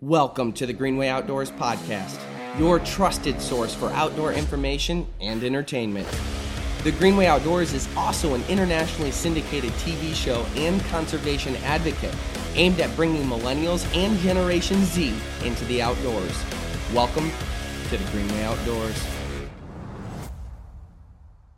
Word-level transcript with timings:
Welcome 0.00 0.52
to 0.52 0.64
the 0.64 0.72
Green 0.72 0.96
Way 0.96 1.08
Outdoors 1.08 1.50
Podcast, 1.50 2.20
your 2.56 2.78
trusted 2.78 3.40
source 3.40 3.74
for 3.74 3.90
outdoor 3.90 4.32
information 4.32 5.04
and 5.20 5.42
entertainment. 5.42 6.06
The 6.84 6.92
Green 6.92 7.16
Way 7.16 7.26
Outdoors 7.26 7.72
is 7.72 7.88
also 7.96 8.34
an 8.34 8.44
internationally 8.48 9.10
syndicated 9.10 9.72
TV 9.72 10.14
show 10.14 10.46
and 10.54 10.80
conservation 10.84 11.56
advocate 11.64 12.14
aimed 12.54 12.78
at 12.78 12.94
bringing 12.94 13.24
millennials 13.24 13.84
and 13.92 14.16
Generation 14.20 14.84
Z 14.84 15.12
into 15.42 15.64
the 15.64 15.82
outdoors. 15.82 16.44
Welcome 16.94 17.32
to 17.88 17.96
the 17.96 18.10
Green 18.12 18.28
Way 18.28 18.44
Outdoors. 18.44 19.17